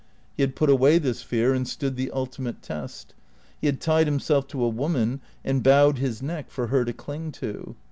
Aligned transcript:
He 0.35 0.41
had 0.41 0.55
put 0.55 0.71
away 0.71 0.97
this 0.97 1.21
fear, 1.21 1.53
and 1.53 1.67
stood 1.67 1.95
the 1.95 2.09
ultimate 2.09 2.63
test. 2.63 3.13
He 3.59 3.67
had 3.67 3.79
tied 3.79 4.07
himself 4.07 4.47
to 4.47 4.63
a 4.63 4.67
woman 4.67 5.21
and 5.45 5.61
bowed 5.61 5.99
his 5.99 6.23
neck 6.23 6.49
for 6.49 6.65
her 6.73 6.83
to 6.85 6.91
cling 6.93 7.31
to. 7.33 7.75